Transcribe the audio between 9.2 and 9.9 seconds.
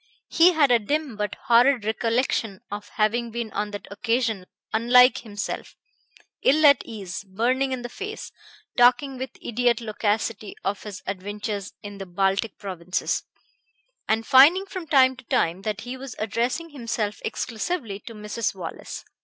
idiot